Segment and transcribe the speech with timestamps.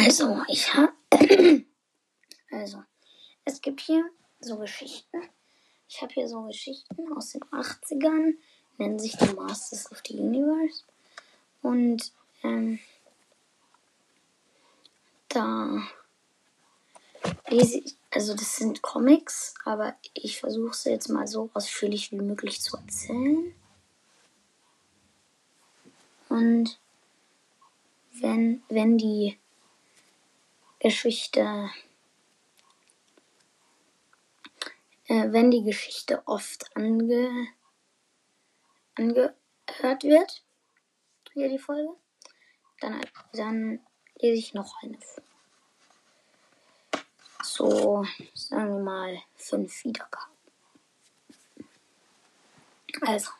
[0.00, 0.92] Also, ich habe.
[2.50, 2.82] Also,
[3.44, 4.08] es gibt hier
[4.40, 5.20] so Geschichten.
[5.86, 8.36] Ich habe hier so Geschichten aus den 80ern,
[8.78, 10.84] nennen sich The Masters of the Universe.
[11.60, 12.10] Und
[12.42, 12.78] ähm,
[15.28, 15.82] da
[17.48, 22.22] lese ich, also das sind Comics, aber ich versuche es jetzt mal so ausführlich wie
[22.22, 23.54] möglich zu erzählen.
[26.30, 26.80] Und
[28.12, 29.38] wenn, wenn die
[30.80, 31.70] Geschichte,
[35.06, 37.48] äh, wenn die Geschichte oft ange,
[38.94, 40.42] angehört wird,
[41.32, 41.94] hier die Folge,
[42.80, 43.00] dann,
[43.32, 43.80] dann
[44.20, 44.98] lese ich noch eine.
[47.42, 50.32] So, sagen wir mal fünf Wiedergaben.
[53.00, 53.30] Also,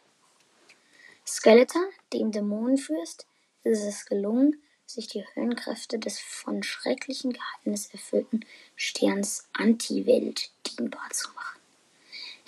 [1.27, 3.27] Skeletor, dem Dämonenfürst,
[3.64, 11.28] ist es gelungen, sich die Höllenkräfte des von schrecklichen Geheimnis erfüllten Sterns Anti-Welt dienbar zu
[11.34, 11.61] machen.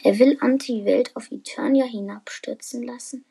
[0.02, 3.24] Er will Anti-Welt auf Eternia hinabstürzen lassen.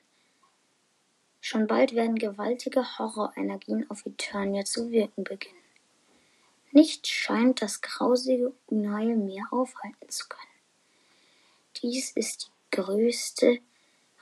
[1.41, 5.55] Schon bald werden gewaltige Horrorenergien auf Eternia zu wirken beginnen.
[6.71, 10.43] Nichts scheint das grausige Unheil mehr aufhalten zu können.
[11.81, 13.59] Dies ist die größte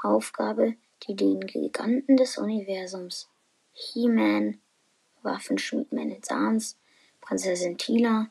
[0.01, 3.27] Aufgabe, die den Giganten des Universums,
[3.73, 4.61] He-Man,
[5.27, 6.77] Waffenschmied Menezans,
[7.21, 8.29] Prinzessin Tila,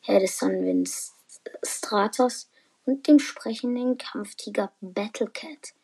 [0.00, 1.14] Herr des Sonnenwinds
[1.62, 2.48] Stratos
[2.86, 5.74] und dem sprechenden Kampftiger Battlecat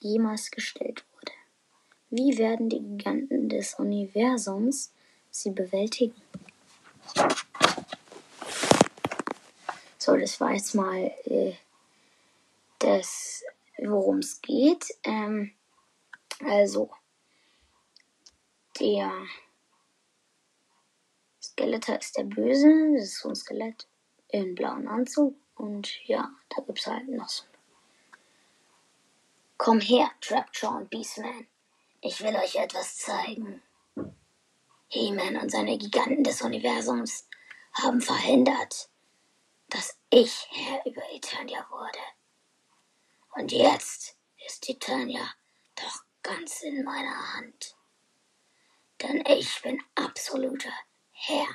[0.00, 1.32] jemals gestellt wurde.
[2.10, 4.92] Wie werden die Giganten des Universums
[5.30, 6.14] sie bewältigen?
[9.98, 11.52] So, das war jetzt mal äh,
[12.78, 13.44] das,
[13.78, 14.86] worum es geht.
[15.04, 15.52] Ähm,
[16.44, 16.90] also,
[18.78, 19.12] der
[21.56, 22.92] Skeletor ist der Böse.
[22.92, 23.88] Das ist so ein Skelett
[24.28, 25.34] in blauen Anzug.
[25.54, 27.44] Und ja, da gibt es halt noch so.
[29.56, 31.46] Komm her, Trapjaw und Beastman.
[32.02, 33.62] Ich will euch etwas zeigen.
[34.88, 37.26] He-Man und seine Giganten des Universums
[37.72, 38.90] haben verhindert,
[39.70, 41.98] dass ich Herr über Eternia wurde.
[43.34, 45.26] Und jetzt ist Eternia
[45.74, 47.76] doch ganz in meiner Hand.
[49.00, 50.72] Denn ich bin absoluter
[51.18, 51.48] Herr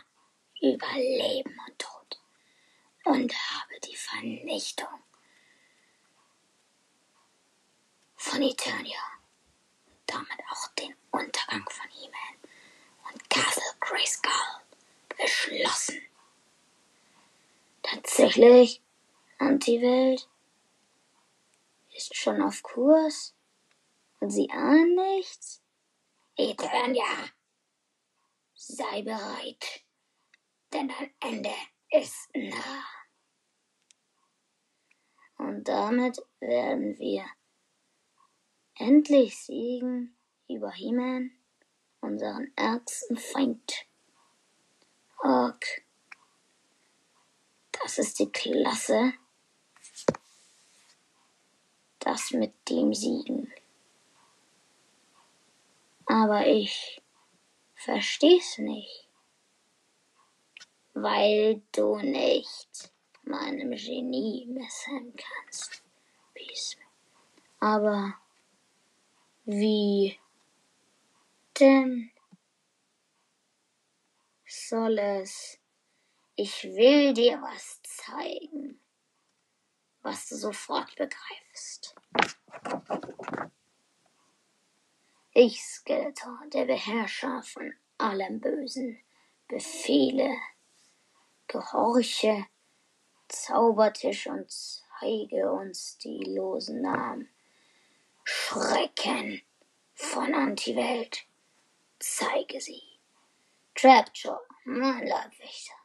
[0.60, 2.20] über Leben und Tod
[3.06, 4.88] und habe die Vernichtung
[8.16, 9.00] von Eternia,
[10.08, 14.32] damit auch den Untergang von He-Man und Castle Grayskull
[15.16, 16.02] beschlossen.
[17.84, 18.82] Tatsächlich,
[19.38, 20.28] Anti-Welt
[21.96, 23.36] ist schon auf Kurs
[24.20, 25.62] und sie ahnen nichts.
[26.36, 27.30] Eternia,
[28.72, 29.84] sei bereit,
[30.74, 31.54] denn dein Ende
[31.90, 32.86] ist nah.
[35.38, 37.26] Und damit werden wir
[38.76, 40.16] endlich siegen
[40.48, 41.32] über He-Man
[42.00, 43.86] unseren ärgsten Feind.
[45.20, 45.66] Ork.
[47.72, 49.14] Das ist die Klasse.
[52.00, 53.54] Das mit dem Siegen.
[56.06, 57.01] Aber ich
[57.84, 59.08] versteh's nicht.
[60.94, 62.92] Weil du nicht
[63.24, 65.84] meinem Genie messen kannst.
[67.62, 68.16] Aber
[69.46, 70.20] wie
[71.60, 72.12] denn
[74.48, 75.60] soll es?
[76.36, 78.80] Ich will dir was zeigen,
[80.02, 81.96] was du sofort begreifst.
[85.34, 89.00] Ich, Skeletor, der Beherrscher von allem Bösen,
[89.48, 90.36] befehle,
[91.48, 92.46] gehorche,
[93.32, 97.30] Zaubertisch und zeige uns die losen Namen.
[98.26, 99.42] Schrecken
[99.94, 101.26] von Antiwelt
[101.98, 102.84] zeige sie.
[103.76, 105.76] Trapjaw, mein Leibwächter.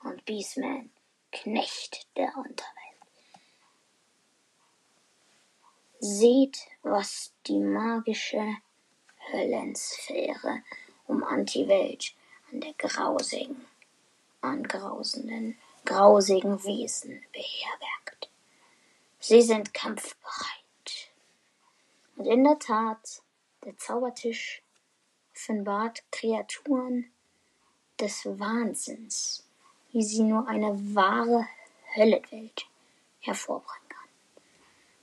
[0.00, 0.90] Und Beastman,
[1.32, 2.74] Knecht der Unterwelt.
[5.98, 8.56] Seht, was die magische
[9.30, 10.62] Höllensphäre
[11.06, 12.14] um Antiwelt
[12.52, 13.66] an der grausigen,
[14.40, 18.30] angrausenden, grausigen Wesen beherbergt.
[19.18, 21.10] Sie sind kampfbereit.
[22.16, 23.22] Und in der Tat,
[23.64, 24.62] der Zaubertisch
[25.34, 27.10] offenbart Kreaturen
[28.00, 29.44] des Wahnsinns,
[29.92, 31.46] wie sie nur eine wahre
[31.94, 32.66] Höllenwelt
[33.20, 34.08] hervorbringen kann.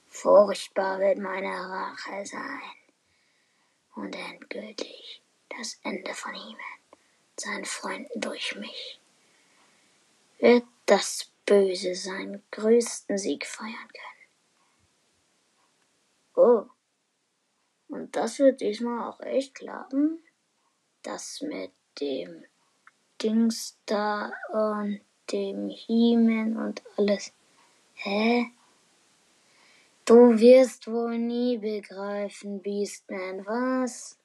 [0.08, 2.62] Furchtbar wird meine Rache sein
[3.96, 6.58] und endgültig das Ende von ihm.
[7.36, 9.00] seinen Freunden durch mich,
[10.40, 14.14] wird das Böse seinen größten Sieg feiern können.
[16.36, 16.66] Oh,
[17.88, 20.24] und das wird diesmal auch echt klappen?
[21.02, 22.46] Das mit dem
[23.22, 25.02] Dings da und
[25.32, 27.34] dem Hiemen und alles.
[27.94, 28.52] Hä?
[30.06, 34.20] Du wirst wohl nie begreifen, Beastman, was?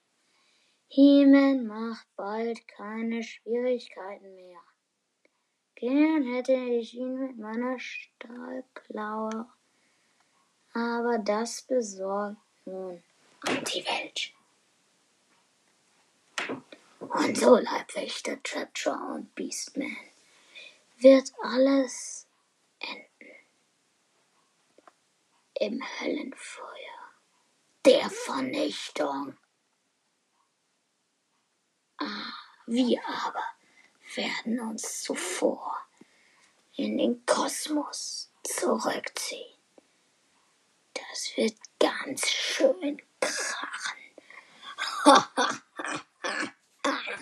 [0.89, 4.61] Hiemen macht bald keine Schwierigkeiten mehr.
[5.77, 9.47] Gern hätte ich ihn mit meiner Stahlklaue,
[10.73, 13.01] aber das besorgt nun
[13.43, 14.33] Anti-Welt.
[16.99, 19.97] Und so, Leibwächter Treacher und Beastman,
[20.99, 22.18] wird alles
[25.61, 27.13] Im Höllenfeuer
[27.85, 29.37] der Vernichtung.
[31.97, 32.33] Ah,
[32.67, 33.43] wir aber
[34.15, 35.77] werden uns zuvor
[36.77, 39.59] in den Kosmos zurückziehen.
[40.95, 43.99] Das wird ganz schön krachen.